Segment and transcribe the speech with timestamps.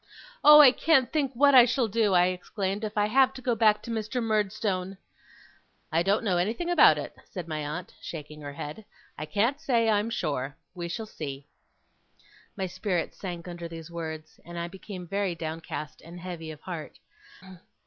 [0.43, 0.59] 'Oh!
[0.61, 3.83] I can't think what I shall do,' I exclaimed, 'if I have to go back
[3.83, 4.19] to Mr.
[4.19, 4.97] Murdstone!'
[5.91, 8.83] 'I don't know anything about it,' said my aunt, shaking her head.
[9.19, 10.57] 'I can't say, I am sure.
[10.73, 11.45] We shall see.'
[12.57, 16.97] My spirits sank under these words, and I became very downcast and heavy of heart.